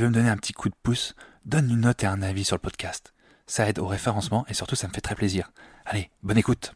Tu 0.00 0.04
veux 0.04 0.08
me 0.08 0.14
donner 0.14 0.30
un 0.30 0.38
petit 0.38 0.54
coup 0.54 0.70
de 0.70 0.74
pouce, 0.82 1.14
donne 1.44 1.68
une 1.68 1.82
note 1.82 2.02
et 2.04 2.06
un 2.06 2.22
avis 2.22 2.42
sur 2.42 2.56
le 2.56 2.60
podcast. 2.60 3.12
Ça 3.46 3.68
aide 3.68 3.78
au 3.78 3.86
référencement 3.86 4.46
et 4.48 4.54
surtout 4.54 4.74
ça 4.74 4.88
me 4.88 4.94
fait 4.94 5.02
très 5.02 5.14
plaisir. 5.14 5.52
Allez, 5.84 6.08
bonne 6.22 6.38
écoute. 6.38 6.72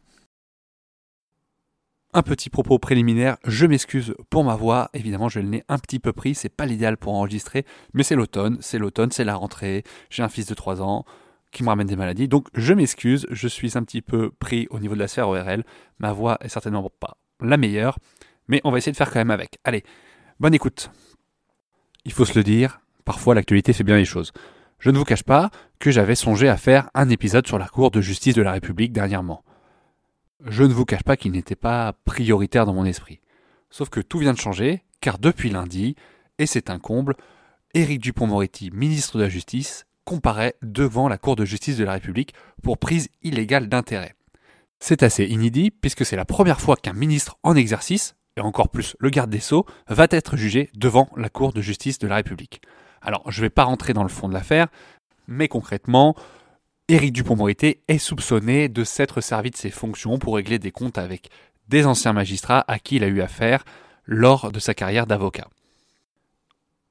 Un 2.12 2.20
petit 2.20 2.50
propos 2.50 2.78
préliminaire, 2.78 3.38
je 3.46 3.64
m'excuse 3.64 4.14
pour 4.28 4.44
ma 4.44 4.56
voix, 4.56 4.90
évidemment 4.92 5.30
je 5.30 5.40
l'ai 5.40 5.64
un 5.70 5.78
petit 5.78 6.00
peu 6.00 6.12
pris, 6.12 6.34
c'est 6.34 6.50
pas 6.50 6.66
l'idéal 6.66 6.98
pour 6.98 7.14
enregistrer, 7.14 7.64
mais 7.94 8.02
c'est 8.02 8.14
l'automne, 8.14 8.58
c'est 8.60 8.76
l'automne, 8.76 9.10
c'est 9.10 9.24
la 9.24 9.36
rentrée, 9.36 9.84
j'ai 10.10 10.22
un 10.22 10.28
fils 10.28 10.44
de 10.44 10.54
3 10.54 10.82
ans 10.82 11.06
qui 11.50 11.62
me 11.62 11.70
ramène 11.70 11.86
des 11.86 11.96
maladies, 11.96 12.28
donc 12.28 12.48
je 12.52 12.74
m'excuse, 12.74 13.26
je 13.30 13.48
suis 13.48 13.78
un 13.78 13.84
petit 13.84 14.02
peu 14.02 14.32
pris 14.32 14.66
au 14.68 14.80
niveau 14.80 14.92
de 14.92 15.00
la 15.00 15.08
sphère 15.08 15.30
ORL, 15.30 15.64
ma 15.98 16.12
voix 16.12 16.36
est 16.42 16.50
certainement 16.50 16.90
pas 17.00 17.16
la 17.40 17.56
meilleure, 17.56 17.98
mais 18.48 18.60
on 18.64 18.70
va 18.70 18.76
essayer 18.76 18.92
de 18.92 18.98
faire 18.98 19.10
quand 19.10 19.20
même 19.20 19.30
avec. 19.30 19.60
Allez, 19.64 19.82
bonne 20.40 20.52
écoute. 20.52 20.90
Il 22.04 22.12
faut 22.12 22.26
se 22.26 22.38
le 22.38 22.44
dire, 22.44 22.80
parfois 23.04 23.34
l'actualité 23.34 23.72
fait 23.72 23.84
bien 23.84 23.96
les 23.96 24.04
choses. 24.04 24.32
Je 24.78 24.90
ne 24.90 24.98
vous 24.98 25.04
cache 25.04 25.22
pas 25.22 25.50
que 25.78 25.90
j'avais 25.90 26.14
songé 26.14 26.48
à 26.48 26.56
faire 26.56 26.90
un 26.94 27.08
épisode 27.08 27.46
sur 27.46 27.58
la 27.58 27.68
Cour 27.68 27.90
de 27.90 28.00
justice 28.00 28.34
de 28.34 28.42
la 28.42 28.52
République 28.52 28.92
dernièrement 28.92 29.44
je 30.46 30.62
ne 30.62 30.72
vous 30.72 30.84
cache 30.84 31.02
pas 31.02 31.16
qu'il 31.16 31.32
n'était 31.32 31.56
pas 31.56 31.94
prioritaire 32.04 32.66
dans 32.66 32.74
mon 32.74 32.84
esprit. 32.84 33.20
Sauf 33.70 33.88
que 33.88 34.00
tout 34.00 34.18
vient 34.18 34.32
de 34.32 34.38
changer, 34.38 34.84
car 35.00 35.18
depuis 35.18 35.50
lundi, 35.50 35.96
et 36.38 36.46
c'est 36.46 36.70
un 36.70 36.78
comble, 36.78 37.16
Éric 37.74 38.00
Dupont-Moretti, 38.00 38.70
ministre 38.72 39.18
de 39.18 39.22
la 39.22 39.28
Justice, 39.28 39.86
comparaît 40.04 40.54
devant 40.62 41.08
la 41.08 41.18
Cour 41.18 41.34
de 41.34 41.44
justice 41.44 41.78
de 41.78 41.84
la 41.84 41.92
République 41.92 42.34
pour 42.62 42.78
prise 42.78 43.08
illégale 43.22 43.68
d'intérêt. 43.68 44.14
C'est 44.80 45.02
assez 45.02 45.24
inédit 45.24 45.70
puisque 45.70 46.04
c'est 46.04 46.16
la 46.16 46.26
première 46.26 46.60
fois 46.60 46.76
qu'un 46.76 46.92
ministre 46.92 47.38
en 47.42 47.56
exercice, 47.56 48.14
et 48.36 48.40
encore 48.40 48.68
plus 48.68 48.96
le 49.00 49.08
garde 49.08 49.30
des 49.30 49.40
Sceaux, 49.40 49.64
va 49.88 50.06
être 50.10 50.36
jugé 50.36 50.70
devant 50.74 51.08
la 51.16 51.30
Cour 51.30 51.52
de 51.52 51.62
justice 51.62 51.98
de 51.98 52.06
la 52.06 52.16
République. 52.16 52.60
Alors, 53.04 53.30
je 53.30 53.40
ne 53.40 53.46
vais 53.46 53.50
pas 53.50 53.64
rentrer 53.64 53.92
dans 53.92 54.02
le 54.02 54.08
fond 54.08 54.28
de 54.28 54.34
l'affaire, 54.34 54.68
mais 55.28 55.46
concrètement, 55.46 56.16
Éric 56.88 57.12
Dupont-Moretti 57.12 57.78
est 57.86 57.98
soupçonné 57.98 58.68
de 58.68 58.82
s'être 58.82 59.20
servi 59.20 59.50
de 59.50 59.56
ses 59.56 59.70
fonctions 59.70 60.18
pour 60.18 60.36
régler 60.36 60.58
des 60.58 60.70
comptes 60.72 60.98
avec 60.98 61.28
des 61.68 61.86
anciens 61.86 62.14
magistrats 62.14 62.64
à 62.66 62.78
qui 62.78 62.96
il 62.96 63.04
a 63.04 63.08
eu 63.08 63.20
affaire 63.20 63.64
lors 64.06 64.50
de 64.50 64.58
sa 64.58 64.74
carrière 64.74 65.06
d'avocat. 65.06 65.48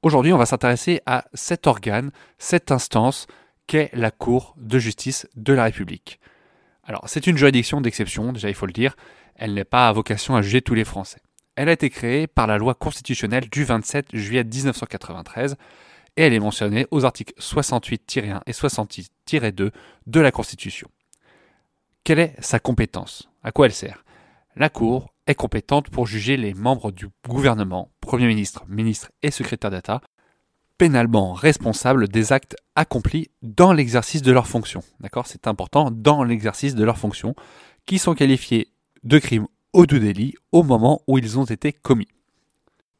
Aujourd'hui, 0.02 0.32
on 0.32 0.38
va 0.38 0.46
s'intéresser 0.46 1.00
à 1.06 1.24
cet 1.34 1.66
organe, 1.66 2.10
cette 2.38 2.70
instance 2.70 3.26
qu'est 3.66 3.90
la 3.92 4.10
Cour 4.10 4.54
de 4.56 4.78
justice 4.78 5.28
de 5.34 5.52
la 5.52 5.64
République. 5.64 6.20
Alors, 6.84 7.08
c'est 7.08 7.26
une 7.26 7.38
juridiction 7.38 7.80
d'exception, 7.80 8.32
déjà 8.32 8.48
il 8.48 8.54
faut 8.54 8.66
le 8.66 8.72
dire, 8.72 8.94
elle 9.36 9.54
n'est 9.54 9.64
pas 9.64 9.88
à 9.88 9.92
vocation 9.92 10.36
à 10.36 10.42
juger 10.42 10.60
tous 10.60 10.74
les 10.74 10.84
Français. 10.84 11.20
Elle 11.56 11.68
a 11.68 11.72
été 11.72 11.88
créée 11.88 12.26
par 12.26 12.46
la 12.46 12.58
loi 12.58 12.74
constitutionnelle 12.74 13.48
du 13.48 13.64
27 13.64 14.14
juillet 14.14 14.44
1993 14.44 15.56
et 16.16 16.22
elle 16.22 16.32
est 16.32 16.40
mentionnée 16.40 16.86
aux 16.90 17.04
articles 17.04 17.34
68-1 17.40 18.40
et 18.46 18.52
68-2 18.52 19.70
de 20.06 20.20
la 20.20 20.30
Constitution. 20.30 20.88
Quelle 22.04 22.18
est 22.18 22.36
sa 22.40 22.58
compétence? 22.58 23.30
À 23.42 23.52
quoi 23.52 23.66
elle 23.66 23.72
sert? 23.72 24.04
La 24.56 24.68
Cour 24.68 25.14
est 25.26 25.34
compétente 25.34 25.90
pour 25.90 26.06
juger 26.06 26.36
les 26.36 26.54
membres 26.54 26.92
du 26.92 27.08
gouvernement, 27.26 27.90
Premier 28.00 28.26
ministre, 28.26 28.64
ministre 28.68 29.10
et 29.22 29.30
secrétaire 29.30 29.70
d'État, 29.70 30.00
pénalement 30.78 31.32
responsables 31.32 32.08
des 32.08 32.32
actes 32.32 32.56
accomplis 32.74 33.30
dans 33.42 33.72
l'exercice 33.72 34.22
de 34.22 34.32
leurs 34.32 34.46
fonctions. 34.46 34.82
D'accord? 35.00 35.26
C'est 35.26 35.46
important, 35.46 35.90
dans 35.90 36.24
l'exercice 36.24 36.74
de 36.74 36.84
leurs 36.84 36.98
fonctions, 36.98 37.34
qui 37.86 37.98
sont 37.98 38.14
qualifiés 38.14 38.68
de 39.02 39.18
crimes 39.18 39.46
ou 39.72 39.86
de 39.86 39.98
délits 39.98 40.34
au 40.52 40.62
moment 40.62 41.02
où 41.06 41.18
ils 41.18 41.38
ont 41.38 41.44
été 41.44 41.72
commis. 41.72 42.08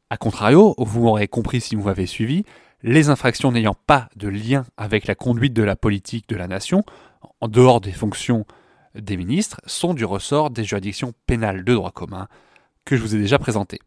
A 0.09 0.17
contrario, 0.17 0.75
vous 0.77 1.01
m'aurez 1.01 1.27
compris 1.27 1.61
si 1.61 1.75
vous 1.75 1.83
m'avez 1.83 2.05
suivi, 2.05 2.43
les 2.85 3.09
infractions 3.09 3.51
n'ayant 3.51 3.73
pas 3.73 4.09
de 4.15 4.27
lien 4.27 4.63
avec 4.77 5.07
la 5.07 5.15
conduite 5.15 5.53
de 5.53 5.63
la 5.63 5.75
politique 5.75 6.29
de 6.29 6.35
la 6.35 6.47
nation, 6.47 6.83
en 7.41 7.47
dehors 7.47 7.81
des 7.81 7.91
fonctions 7.91 8.45
des 8.93 9.17
ministres, 9.17 9.59
sont 9.65 9.95
du 9.95 10.05
ressort 10.05 10.51
des 10.51 10.63
juridictions 10.63 11.11
pénales 11.25 11.63
de 11.63 11.73
droit 11.73 11.91
commun 11.91 12.27
que 12.85 12.95
je 12.95 13.01
vous 13.01 13.15
ai 13.15 13.17
déjà 13.17 13.39
présentées. 13.39 13.79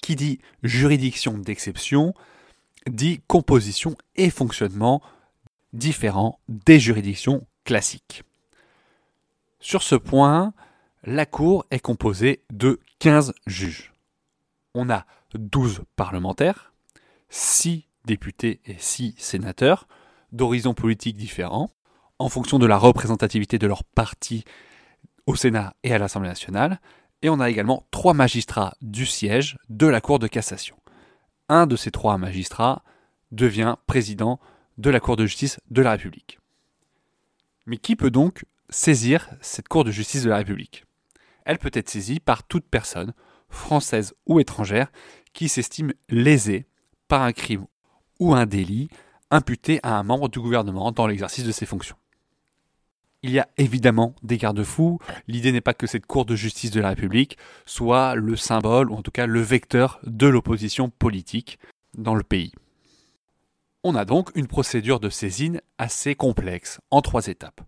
Qui 0.00 0.16
dit 0.16 0.40
juridiction 0.62 1.36
d'exception 1.36 2.14
dit 2.88 3.20
composition 3.26 3.94
et 4.14 4.30
fonctionnement 4.30 5.02
différents 5.74 6.40
des 6.48 6.80
juridictions 6.80 7.46
classiques. 7.64 8.22
Sur 9.60 9.82
ce 9.82 9.96
point, 9.96 10.54
la 11.04 11.26
Cour 11.26 11.66
est 11.70 11.80
composée 11.80 12.40
de 12.50 12.80
15 13.00 13.34
juges. 13.46 13.92
On 14.72 14.88
a 14.88 15.04
12 15.34 15.82
parlementaires, 15.94 16.72
six 17.28 17.88
députés 18.04 18.60
et 18.64 18.76
six 18.78 19.14
sénateurs 19.18 19.88
d'horizons 20.32 20.74
politiques 20.74 21.16
différents, 21.16 21.70
en 22.18 22.28
fonction 22.28 22.58
de 22.58 22.66
la 22.66 22.78
représentativité 22.78 23.58
de 23.58 23.66
leur 23.66 23.84
parti 23.84 24.44
au 25.26 25.34
Sénat 25.34 25.74
et 25.82 25.92
à 25.92 25.98
l'Assemblée 25.98 26.28
nationale, 26.28 26.80
et 27.22 27.28
on 27.28 27.40
a 27.40 27.50
également 27.50 27.86
trois 27.90 28.14
magistrats 28.14 28.76
du 28.80 29.06
siège 29.06 29.58
de 29.68 29.86
la 29.86 30.00
Cour 30.00 30.18
de 30.18 30.26
cassation. 30.26 30.76
Un 31.48 31.66
de 31.66 31.76
ces 31.76 31.90
trois 31.90 32.18
magistrats 32.18 32.82
devient 33.32 33.76
président 33.86 34.40
de 34.78 34.90
la 34.90 35.00
Cour 35.00 35.16
de 35.16 35.26
justice 35.26 35.58
de 35.70 35.82
la 35.82 35.92
République. 35.92 36.38
Mais 37.66 37.78
qui 37.78 37.96
peut 37.96 38.10
donc 38.10 38.44
saisir 38.70 39.28
cette 39.40 39.68
Cour 39.68 39.84
de 39.84 39.90
justice 39.90 40.22
de 40.22 40.30
la 40.30 40.36
République? 40.36 40.84
Elle 41.44 41.58
peut 41.58 41.70
être 41.72 41.88
saisie 41.88 42.20
par 42.20 42.44
toute 42.44 42.68
personne, 42.68 43.14
française 43.48 44.14
ou 44.26 44.40
étrangère, 44.40 44.90
qui 45.32 45.48
s'estime 45.48 45.92
lésée 46.08 46.66
par 47.08 47.22
un 47.22 47.32
crime 47.32 47.66
ou 48.18 48.34
un 48.34 48.46
délit 48.46 48.88
imputé 49.30 49.80
à 49.82 49.98
un 49.98 50.02
membre 50.02 50.28
du 50.28 50.40
gouvernement 50.40 50.92
dans 50.92 51.06
l'exercice 51.06 51.44
de 51.44 51.52
ses 51.52 51.66
fonctions. 51.66 51.96
Il 53.22 53.30
y 53.30 53.38
a 53.38 53.48
évidemment 53.56 54.14
des 54.22 54.38
garde-fous. 54.38 55.00
L'idée 55.26 55.50
n'est 55.50 55.60
pas 55.60 55.74
que 55.74 55.86
cette 55.86 56.06
Cour 56.06 56.26
de 56.26 56.36
justice 56.36 56.70
de 56.70 56.80
la 56.80 56.90
République 56.90 57.38
soit 57.64 58.14
le 58.14 58.36
symbole, 58.36 58.90
ou 58.90 58.94
en 58.94 59.02
tout 59.02 59.10
cas 59.10 59.26
le 59.26 59.40
vecteur 59.40 59.98
de 60.04 60.28
l'opposition 60.28 60.90
politique 60.90 61.58
dans 61.94 62.14
le 62.14 62.22
pays. 62.22 62.52
On 63.82 63.94
a 63.94 64.04
donc 64.04 64.30
une 64.34 64.46
procédure 64.46 65.00
de 65.00 65.08
saisine 65.08 65.60
assez 65.78 66.14
complexe, 66.14 66.80
en 66.90 67.02
trois 67.02 67.26
étapes. 67.26 67.62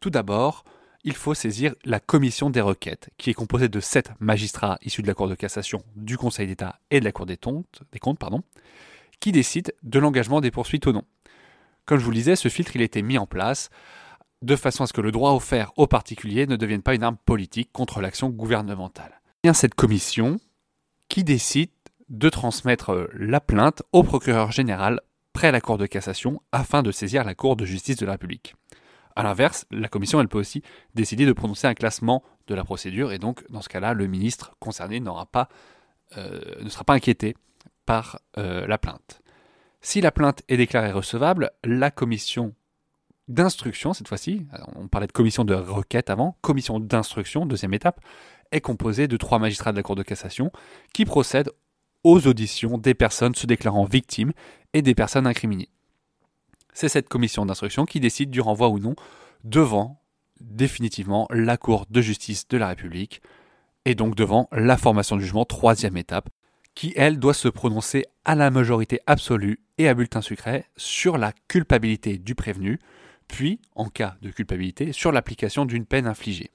Tout 0.00 0.10
d'abord, 0.10 0.64
il 1.04 1.14
faut 1.14 1.34
saisir 1.34 1.74
la 1.84 2.00
commission 2.00 2.50
des 2.50 2.60
requêtes, 2.60 3.10
qui 3.18 3.30
est 3.30 3.34
composée 3.34 3.68
de 3.68 3.80
sept 3.80 4.12
magistrats 4.20 4.78
issus 4.82 5.02
de 5.02 5.06
la 5.06 5.14
Cour 5.14 5.28
de 5.28 5.34
cassation, 5.34 5.82
du 5.96 6.16
Conseil 6.16 6.46
d'État 6.46 6.78
et 6.90 7.00
de 7.00 7.04
la 7.04 7.12
Cour 7.12 7.26
des, 7.26 7.36
comptes, 7.36 8.18
pardon, 8.18 8.42
qui 9.20 9.32
décident 9.32 9.70
de 9.82 9.98
l'engagement 9.98 10.40
des 10.40 10.50
poursuites 10.50 10.86
ou 10.86 10.92
non. 10.92 11.04
Comme 11.86 11.98
je 11.98 12.04
vous 12.04 12.10
le 12.10 12.16
disais, 12.16 12.36
ce 12.36 12.48
filtre 12.48 12.76
il 12.76 12.82
a 12.82 12.84
été 12.84 13.02
mis 13.02 13.18
en 13.18 13.26
place 13.26 13.70
de 14.42 14.56
façon 14.56 14.84
à 14.84 14.86
ce 14.86 14.92
que 14.92 15.00
le 15.00 15.12
droit 15.12 15.32
offert 15.32 15.72
aux 15.76 15.86
particuliers 15.86 16.46
ne 16.46 16.56
devienne 16.56 16.82
pas 16.82 16.94
une 16.94 17.02
arme 17.02 17.16
politique 17.24 17.70
contre 17.72 18.00
l'action 18.00 18.28
gouvernementale. 18.28 19.20
A 19.44 19.54
cette 19.54 19.74
commission 19.74 20.38
qui 21.08 21.24
décide 21.24 21.70
de 22.08 22.28
transmettre 22.28 23.08
la 23.14 23.40
plainte 23.40 23.82
au 23.92 24.02
procureur 24.02 24.52
général 24.52 25.00
près 25.32 25.50
la 25.50 25.60
Cour 25.60 25.78
de 25.78 25.86
cassation 25.86 26.42
afin 26.52 26.82
de 26.82 26.92
saisir 26.92 27.24
la 27.24 27.34
Cour 27.34 27.56
de 27.56 27.64
justice 27.64 27.96
de 27.96 28.06
la 28.06 28.12
République. 28.12 28.54
A 29.16 29.22
l'inverse, 29.22 29.66
la 29.70 29.88
commission 29.88 30.20
elle 30.20 30.28
peut 30.28 30.38
aussi 30.38 30.62
décider 30.94 31.26
de 31.26 31.32
prononcer 31.32 31.66
un 31.66 31.74
classement 31.74 32.22
de 32.46 32.54
la 32.54 32.64
procédure 32.64 33.12
et 33.12 33.18
donc 33.18 33.44
dans 33.50 33.62
ce 33.62 33.68
cas-là, 33.68 33.94
le 33.94 34.06
ministre 34.06 34.56
concerné 34.58 35.02
euh, 36.16 36.40
ne 36.60 36.68
sera 36.68 36.84
pas 36.84 36.94
inquiété 36.94 37.36
par 37.86 38.18
euh, 38.38 38.66
la 38.66 38.78
plainte. 38.78 39.20
Si 39.80 40.00
la 40.00 40.12
plainte 40.12 40.42
est 40.48 40.56
déclarée 40.56 40.92
recevable, 40.92 41.50
la 41.64 41.90
commission 41.90 42.54
d'instruction, 43.28 43.92
cette 43.92 44.08
fois-ci, 44.08 44.46
on 44.76 44.88
parlait 44.88 45.06
de 45.06 45.12
commission 45.12 45.44
de 45.44 45.54
requête 45.54 46.10
avant, 46.10 46.36
commission 46.40 46.80
d'instruction, 46.80 47.46
deuxième 47.46 47.74
étape, 47.74 48.00
est 48.50 48.60
composée 48.60 49.08
de 49.08 49.16
trois 49.16 49.38
magistrats 49.38 49.72
de 49.72 49.76
la 49.76 49.82
Cour 49.82 49.96
de 49.96 50.02
cassation 50.02 50.52
qui 50.92 51.04
procèdent 51.04 51.50
aux 52.04 52.26
auditions 52.26 52.78
des 52.78 52.94
personnes 52.94 53.34
se 53.34 53.46
déclarant 53.46 53.84
victimes 53.84 54.32
et 54.72 54.82
des 54.82 54.94
personnes 54.94 55.26
incriminées 55.26 55.70
c'est 56.72 56.88
cette 56.88 57.08
commission 57.08 57.46
d'instruction 57.46 57.84
qui 57.84 58.00
décide 58.00 58.30
du 58.30 58.40
renvoi 58.40 58.68
ou 58.68 58.78
non 58.78 58.94
devant 59.44 60.02
définitivement 60.40 61.28
la 61.30 61.56
Cour 61.56 61.86
de 61.90 62.00
justice 62.00 62.48
de 62.48 62.56
la 62.56 62.68
République 62.68 63.22
et 63.84 63.94
donc 63.94 64.14
devant 64.14 64.48
la 64.52 64.76
formation 64.76 65.16
du 65.16 65.22
jugement, 65.22 65.44
troisième 65.44 65.96
étape, 65.96 66.28
qui, 66.74 66.92
elle, 66.96 67.18
doit 67.18 67.34
se 67.34 67.48
prononcer 67.48 68.06
à 68.24 68.34
la 68.34 68.50
majorité 68.50 69.00
absolue 69.06 69.60
et 69.78 69.88
à 69.88 69.94
bulletin 69.94 70.22
secret 70.22 70.66
sur 70.76 71.18
la 71.18 71.32
culpabilité 71.48 72.18
du 72.18 72.34
prévenu, 72.34 72.78
puis, 73.28 73.60
en 73.74 73.88
cas 73.88 74.16
de 74.22 74.30
culpabilité, 74.30 74.92
sur 74.92 75.12
l'application 75.12 75.64
d'une 75.64 75.86
peine 75.86 76.06
infligée. 76.06 76.50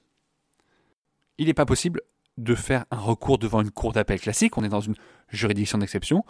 Il 1.38 1.46
n'est 1.46 1.54
pas 1.54 1.66
possible 1.66 2.00
de 2.36 2.54
faire 2.54 2.84
un 2.90 2.98
recours 2.98 3.38
devant 3.38 3.60
une 3.60 3.70
cour 3.70 3.92
d'appel 3.92 4.20
classique, 4.20 4.56
on 4.58 4.64
est 4.64 4.68
dans 4.68 4.80
une 4.80 4.94
juridiction 5.28 5.78
d'exception. 5.78 6.24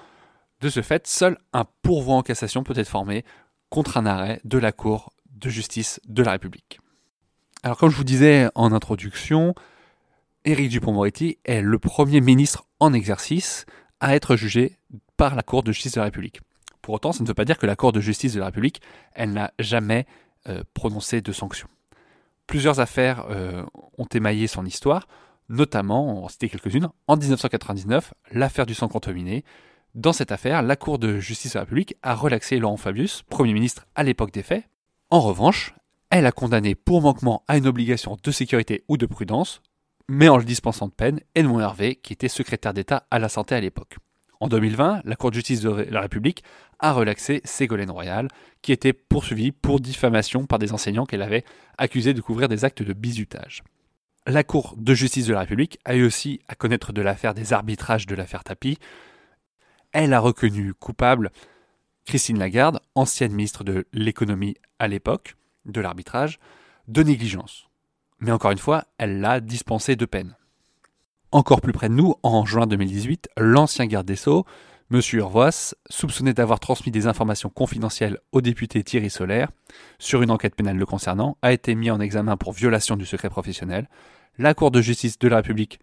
De 0.61 0.69
ce 0.69 0.82
fait, 0.82 1.06
seul 1.06 1.38
un 1.52 1.64
pourvoi 1.82 2.17
en 2.17 2.23
cassation 2.23 2.64
peut 2.64 2.76
être 2.76 2.88
formé 2.88 3.25
contre 3.70 3.96
un 3.96 4.06
arrêt 4.06 4.40
de 4.44 4.58
la 4.58 4.72
Cour 4.72 5.12
de 5.30 5.48
justice 5.48 6.00
de 6.06 6.22
la 6.22 6.32
République. 6.32 6.80
Alors 7.62 7.76
comme 7.76 7.90
je 7.90 7.96
vous 7.96 8.04
disais 8.04 8.48
en 8.54 8.72
introduction, 8.72 9.54
Éric 10.44 10.70
Dupont-Moretti 10.70 11.38
est 11.44 11.60
le 11.60 11.78
premier 11.78 12.20
ministre 12.20 12.64
en 12.80 12.92
exercice 12.92 13.66
à 14.00 14.14
être 14.14 14.36
jugé 14.36 14.78
par 15.16 15.34
la 15.34 15.42
Cour 15.42 15.62
de 15.62 15.72
justice 15.72 15.92
de 15.92 16.00
la 16.00 16.04
République. 16.04 16.40
Pour 16.82 16.94
autant, 16.94 17.12
ça 17.12 17.22
ne 17.22 17.28
veut 17.28 17.34
pas 17.34 17.44
dire 17.44 17.58
que 17.58 17.66
la 17.66 17.76
Cour 17.76 17.92
de 17.92 18.00
justice 18.00 18.34
de 18.34 18.40
la 18.40 18.46
République, 18.46 18.80
elle 19.12 19.32
n'a 19.32 19.52
jamais 19.58 20.06
euh, 20.48 20.62
prononcé 20.74 21.20
de 21.20 21.32
sanctions. 21.32 21.68
Plusieurs 22.46 22.80
affaires 22.80 23.26
euh, 23.28 23.62
ont 23.98 24.06
émaillé 24.06 24.46
son 24.46 24.64
histoire, 24.64 25.06
notamment, 25.48 26.24
on 26.24 26.28
citer 26.28 26.48
quelques-unes, 26.48 26.88
en 27.06 27.16
1999, 27.16 28.14
l'affaire 28.32 28.64
du 28.64 28.74
sang 28.74 28.88
contaminé. 28.88 29.44
Dans 29.98 30.12
cette 30.12 30.30
affaire, 30.30 30.62
la 30.62 30.76
Cour 30.76 31.00
de 31.00 31.18
justice 31.18 31.54
de 31.54 31.58
la 31.58 31.64
République 31.64 31.96
a 32.04 32.14
relaxé 32.14 32.60
Laurent 32.60 32.76
Fabius, 32.76 33.24
Premier 33.28 33.52
ministre 33.52 33.84
à 33.96 34.04
l'époque 34.04 34.30
des 34.30 34.44
faits. 34.44 34.62
En 35.10 35.18
revanche, 35.18 35.74
elle 36.10 36.24
a 36.24 36.30
condamné 36.30 36.76
pour 36.76 37.02
manquement 37.02 37.42
à 37.48 37.56
une 37.56 37.66
obligation 37.66 38.16
de 38.22 38.30
sécurité 38.30 38.84
ou 38.86 38.96
de 38.96 39.06
prudence, 39.06 39.60
mais 40.08 40.28
en 40.28 40.36
le 40.36 40.44
dispensant 40.44 40.86
de 40.86 40.92
peine, 40.92 41.18
Edmond 41.34 41.58
Hervé, 41.58 41.96
qui 41.96 42.12
était 42.12 42.28
secrétaire 42.28 42.74
d'État 42.74 43.08
à 43.10 43.18
la 43.18 43.28
santé 43.28 43.56
à 43.56 43.60
l'époque. 43.60 43.96
En 44.38 44.46
2020, 44.46 45.00
la 45.04 45.16
Cour 45.16 45.30
de 45.30 45.34
justice 45.34 45.62
de 45.62 45.70
la 45.90 46.00
République 46.00 46.44
a 46.78 46.92
relaxé 46.92 47.40
Ségolène 47.42 47.90
Royal, 47.90 48.28
qui 48.62 48.70
était 48.70 48.92
poursuivie 48.92 49.50
pour 49.50 49.80
diffamation 49.80 50.46
par 50.46 50.60
des 50.60 50.72
enseignants 50.72 51.06
qu'elle 51.06 51.22
avait 51.22 51.44
accusés 51.76 52.14
de 52.14 52.20
couvrir 52.20 52.48
des 52.48 52.64
actes 52.64 52.84
de 52.84 52.92
bizutage. 52.92 53.64
La 54.28 54.44
Cour 54.44 54.74
de 54.76 54.94
justice 54.94 55.26
de 55.26 55.32
la 55.32 55.40
République 55.40 55.80
a 55.84 55.96
eu 55.96 56.04
aussi 56.04 56.38
à 56.46 56.54
connaître 56.54 56.92
de 56.92 57.02
l'affaire 57.02 57.34
des 57.34 57.52
arbitrages 57.52 58.06
de 58.06 58.14
l'affaire 58.14 58.44
Tapie. 58.44 58.78
Elle 59.93 60.12
a 60.12 60.20
reconnu 60.20 60.75
coupable 60.75 61.31
Christine 62.05 62.38
Lagarde, 62.38 62.81
ancienne 62.94 63.32
ministre 63.32 63.64
de 63.64 63.87
l'économie 63.93 64.56
à 64.79 64.88
l'époque, 64.88 65.37
de 65.67 65.81
l'arbitrage, 65.81 66.38
de 66.88 67.02
négligence. 67.02 67.69
Mais 68.20 68.32
encore 68.32 68.50
une 68.50 68.58
fois, 68.58 68.85
elle 68.99 69.20
l'a 69.20 69.40
dispensé 69.40 69.96
de 69.96 70.06
peine. 70.06 70.37
Encore 71.31 71.61
plus 71.61 71.73
près 71.73 71.88
de 71.88 71.94
nous, 71.94 72.14
en 72.23 72.46
juin 72.46 72.67
2018, 72.67 73.29
l'ancien 73.37 73.87
garde 73.87 74.06
des 74.06 74.17
Sceaux, 74.17 74.46
M. 74.90 75.00
Urvoas, 75.12 75.75
soupçonné 75.90 76.32
d'avoir 76.32 76.61
transmis 76.61 76.90
des 76.90 77.06
informations 77.06 77.50
confidentielles 77.50 78.19
au 78.32 78.40
député 78.40 78.82
Thierry 78.82 79.11
Solaire 79.11 79.50
sur 79.99 80.23
une 80.23 80.31
enquête 80.31 80.55
pénale 80.55 80.79
le 80.79 80.87
concernant, 80.87 81.37
a 81.43 81.52
été 81.52 81.75
mis 81.75 81.90
en 81.90 82.00
examen 82.00 82.38
pour 82.38 82.52
violation 82.52 82.96
du 82.96 83.05
secret 83.05 83.29
professionnel. 83.29 83.88
La 84.38 84.55
Cour 84.55 84.70
de 84.70 84.81
justice 84.81 85.19
de 85.19 85.29
la 85.29 85.37
République 85.37 85.79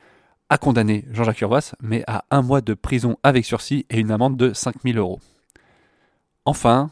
a 0.50 0.58
condamné 0.58 1.06
Jean-Jacques 1.12 1.42
Urvoas, 1.42 1.74
mais 1.82 2.04
à 2.08 2.26
un 2.32 2.42
mois 2.42 2.62
de 2.62 2.74
prison 2.74 3.18
avec 3.24 3.46
sursis 3.46 3.86
et 3.90 4.00
une 4.00 4.12
amende 4.12 4.38
de 4.38 4.54
5000 4.54 4.98
euros. 4.98 5.20
Enfin, 6.46 6.92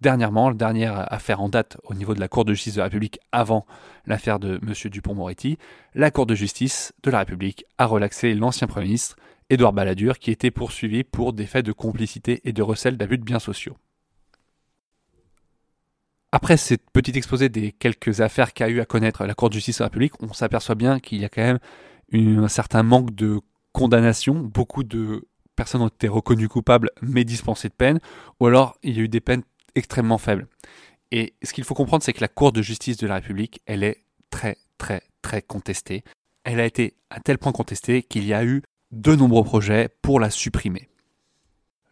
dernièrement, 0.00 0.48
la 0.48 0.54
dernière 0.54 1.12
affaire 1.12 1.40
en 1.40 1.48
date 1.48 1.78
au 1.84 1.94
niveau 1.94 2.14
de 2.14 2.20
la 2.20 2.28
Cour 2.28 2.44
de 2.44 2.54
justice 2.54 2.74
de 2.74 2.78
la 2.78 2.84
République 2.84 3.18
avant 3.32 3.66
l'affaire 4.06 4.38
de 4.38 4.60
M. 4.62 4.90
Dupont-Moretti, 4.90 5.58
la 5.94 6.10
Cour 6.10 6.26
de 6.26 6.34
justice 6.34 6.92
de 7.02 7.10
la 7.10 7.20
République 7.20 7.64
a 7.78 7.86
relaxé 7.86 8.34
l'ancien 8.34 8.66
Premier 8.66 8.86
ministre 8.86 9.16
Édouard 9.50 9.72
Balladur 9.72 10.18
qui 10.18 10.30
était 10.30 10.50
poursuivi 10.50 11.04
pour 11.04 11.32
des 11.32 11.46
faits 11.46 11.66
de 11.66 11.72
complicité 11.72 12.40
et 12.44 12.52
de 12.52 12.62
recel 12.62 12.96
d'abus 12.96 13.18
de 13.18 13.24
biens 13.24 13.38
sociaux. 13.38 13.76
Après 16.30 16.56
cette 16.56 16.88
petite 16.90 17.16
exposé 17.16 17.50
des 17.50 17.72
quelques 17.72 18.22
affaires 18.22 18.54
qu'a 18.54 18.68
eu 18.68 18.80
à 18.80 18.86
connaître 18.86 19.26
la 19.26 19.34
Cour 19.34 19.50
de 19.50 19.54
justice 19.54 19.78
de 19.78 19.82
la 19.82 19.88
République, 19.88 20.22
on 20.22 20.32
s'aperçoit 20.32 20.74
bien 20.74 21.00
qu'il 21.00 21.20
y 21.20 21.24
a 21.24 21.28
quand 21.28 21.42
même 21.42 21.58
un 22.12 22.48
certain 22.48 22.82
manque 22.82 23.14
de 23.14 23.40
condamnation. 23.72 24.34
Beaucoup 24.34 24.84
de 24.84 25.26
personnes 25.56 25.82
ont 25.82 25.88
été 25.88 26.08
reconnues 26.08 26.48
coupables 26.48 26.90
mais 27.00 27.24
dispensées 27.24 27.68
de 27.68 27.74
peine, 27.74 28.00
ou 28.40 28.46
alors 28.46 28.76
il 28.82 28.96
y 28.96 29.00
a 29.00 29.02
eu 29.02 29.08
des 29.08 29.20
peines 29.20 29.42
extrêmement 29.74 30.18
faibles. 30.18 30.46
Et 31.10 31.34
ce 31.42 31.52
qu'il 31.52 31.64
faut 31.64 31.74
comprendre, 31.74 32.02
c'est 32.02 32.12
que 32.12 32.20
la 32.20 32.28
Cour 32.28 32.52
de 32.52 32.62
justice 32.62 32.96
de 32.96 33.06
la 33.06 33.16
République, 33.16 33.60
elle 33.66 33.84
est 33.84 34.04
très, 34.30 34.56
très, 34.78 35.02
très 35.20 35.42
contestée. 35.42 36.04
Elle 36.44 36.58
a 36.58 36.64
été 36.64 36.96
à 37.10 37.20
tel 37.20 37.38
point 37.38 37.52
contestée 37.52 38.02
qu'il 38.02 38.24
y 38.24 38.32
a 38.32 38.44
eu 38.44 38.62
de 38.90 39.14
nombreux 39.14 39.44
projets 39.44 39.88
pour 40.02 40.20
la 40.20 40.30
supprimer. 40.30 40.88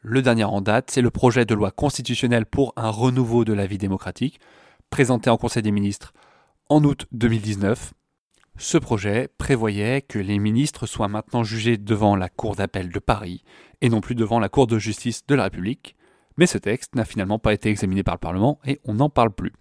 Le 0.03 0.23
dernier 0.23 0.45
en 0.45 0.63
date, 0.63 0.91
c'est 0.91 1.03
le 1.03 1.11
projet 1.11 1.45
de 1.45 1.55
loi 1.55 1.71
constitutionnelle 1.71 2.47
pour 2.47 2.73
un 2.77 2.89
renouveau 2.89 3.45
de 3.45 3.53
la 3.53 3.67
vie 3.67 3.79
démocratique, 3.79 4.41
présenté 4.89 5.29
en 5.29 5.37
Conseil 5.37 5.63
des 5.63 5.71
ministres 5.71 6.15
en 6.71 6.83
août 6.85 7.07
2019. 7.13 7.93
Ce 8.59 8.79
projet 8.79 9.29
prévoyait 9.39 10.03
que 10.03 10.19
les 10.19 10.39
ministres 10.39 10.87
soient 10.87 11.09
maintenant 11.09 11.45
jugés 11.45 11.79
devant 11.79 12.17
la 12.17 12.29
Cour 12.29 12.57
d'appel 12.57 12.91
de 12.91 12.99
Paris 12.99 13.43
et 13.81 13.89
non 13.89 14.01
plus 14.01 14.15
devant 14.15 14.39
la 14.39 14.49
Cour 14.49 14.67
de 14.67 14.79
justice 14.79 15.27
de 15.27 15.35
la 15.35 15.45
République, 15.45 15.97
mais 16.37 16.47
ce 16.47 16.59
texte 16.59 16.95
n'a 16.95 17.05
finalement 17.05 17.39
pas 17.39 17.55
été 17.55 17.71
examiné 17.71 18.03
par 18.03 18.15
le 18.15 18.21
Parlement 18.21 18.59
et 18.67 18.81
on 18.85 18.95
n'en 18.95 19.09
parle 19.09 19.31
plus. 19.33 19.53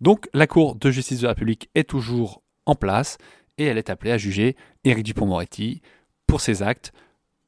Donc 0.00 0.28
la 0.34 0.46
Cour 0.46 0.76
de 0.76 0.90
justice 0.90 1.20
de 1.20 1.24
la 1.24 1.30
République 1.30 1.70
est 1.74 1.88
toujours 1.88 2.42
en 2.66 2.74
place 2.74 3.18
et 3.58 3.64
elle 3.64 3.78
est 3.78 3.90
appelée 3.90 4.12
à 4.12 4.18
juger 4.18 4.56
Éric 4.84 5.04
Dupont-Moretti 5.04 5.82
pour 6.26 6.40
ses 6.40 6.62
actes 6.62 6.92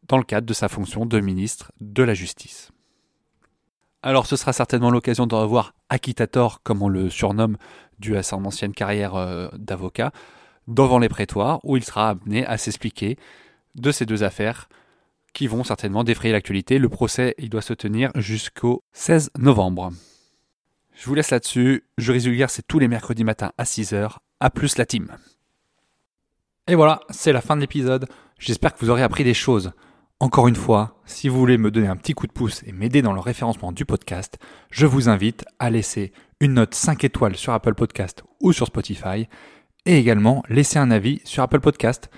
dans 0.09 0.19
le 0.19 0.25
cadre 0.25 0.47
de 0.47 0.53
sa 0.53 0.69
fonction 0.69 1.07
de 1.07 1.21
ministre 1.21 1.73
de 1.81 2.03
la 2.03 2.15
Justice. 2.15 2.71
Alors 4.03 4.27
ce 4.27 4.37
sera 4.37 4.53
certainement 4.53 4.91
l'occasion 4.91 5.27
de 5.27 5.35
revoir 5.35 5.75
Akitator, 5.89 6.63
comme 6.63 6.83
on 6.83 6.89
le 6.89 7.09
surnomme, 7.09 7.57
dû 7.99 8.17
à 8.17 8.23
son 8.23 8.45
ancienne 8.45 8.75
carrière 8.75 9.15
euh, 9.15 9.49
d'avocat, 9.55 10.13
devant 10.69 10.99
les 10.99 11.09
prétoires, 11.09 11.61
où 11.65 11.77
il 11.77 11.85
sera 11.85 12.11
amené 12.11 12.47
à 12.47 12.57
s'expliquer 12.59 13.17
de 13.75 13.93
ces 13.93 14.07
deux 14.07 14.23
affaires 14.23 14.69
qui 15.33 15.47
vont 15.47 15.65
certainement 15.65 16.05
défrayer 16.05 16.33
l'actualité. 16.33 16.79
Le 16.79 16.89
procès, 16.89 17.35
il 17.39 17.51
doit 17.51 17.63
se 17.63 17.75
tenir 17.75 18.11
jusqu'au 18.15 18.83
16 18.93 19.31
novembre. 19.39 19.91
Je 20.95 21.07
vous 21.07 21.15
laisse 21.15 21.31
là-dessus. 21.31 21.85
Juris 21.99 22.21
Vulgaire, 22.21 22.51
c'est 22.51 22.67
tous 22.67 22.79
les 22.79 22.89
mercredis 22.89 23.25
matins 23.25 23.53
à 23.59 23.65
6h. 23.65 24.19
A 24.41 24.51
plus 24.51 24.79
la 24.79 24.87
team. 24.87 25.09
Et 26.69 26.77
voilà, 26.77 27.01
c'est 27.11 27.33
la 27.33 27.41
fin 27.41 27.57
de 27.57 27.61
l'épisode. 27.61 28.07
J'espère 28.39 28.75
que 28.75 28.81
vous 28.81 28.91
aurez 28.91 29.03
appris 29.03 29.25
des 29.25 29.35
choses. 29.35 29.73
Encore 30.21 30.49
une 30.49 30.57
fois, 30.57 31.01
si 31.05 31.29
vous 31.29 31.39
voulez 31.39 31.59
me 31.59 31.71
donner 31.71 31.89
un 31.89 31.97
petit 31.97 32.15
coup 32.15 32.27
de 32.27 32.33
pouce 32.33 32.63
et 32.65 32.73
m'aider 32.73 33.03
dans 33.03 33.13
le 33.13 33.21
référencement 33.21 33.73
du 33.73 33.85
podcast, 33.85 34.39
je 34.71 34.87
vous 34.87 35.09
invite 35.09 35.45
à 35.59 35.69
laisser 35.69 36.13
une 36.41 36.55
note 36.55 36.75
5 36.75 37.03
étoiles 37.05 37.37
sur 37.37 37.53
Apple 37.53 37.75
Podcast 37.75 38.23
ou 38.41 38.53
sur 38.53 38.69
Spotify 38.69 39.29
et 39.87 39.99
également 39.99 40.43
laisser 40.49 40.79
un 40.79 40.91
avis 40.91 41.21
sur 41.25 41.43
Apple 41.43 41.61
Podcast. 41.61 42.11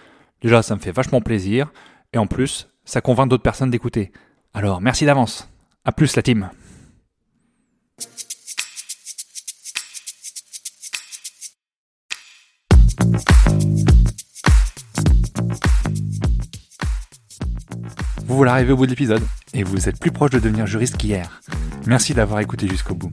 Déjà, 0.42 0.62
ça 0.62 0.75
me 0.75 0.80
fait 0.80 0.92
vachement 0.92 1.20
plaisir 1.20 1.73
et 2.12 2.18
en 2.18 2.26
plus, 2.26 2.68
ça 2.85 3.00
convainc 3.00 3.28
d'autres 3.28 3.42
personnes 3.42 3.70
d'écouter. 3.70 4.12
Alors 4.54 4.80
merci 4.80 5.04
d'avance. 5.04 5.50
A 5.85 5.92
plus 5.92 6.16
la 6.16 6.23
team. 6.23 6.50
Vous 18.26 18.37
voilà 18.37 18.54
arrivé 18.54 18.73
au 18.73 18.76
bout 18.76 18.87
de 18.87 18.90
l'épisode 18.90 19.23
et 19.54 19.62
vous 19.62 19.88
êtes 19.88 20.00
plus 20.00 20.11
proche 20.11 20.30
de 20.30 20.38
devenir 20.38 20.66
juriste 20.66 20.96
qu'hier. 20.96 21.40
Merci 21.87 22.12
d'avoir 22.12 22.40
écouté 22.40 22.68
jusqu'au 22.68 22.94
bout. 22.94 23.12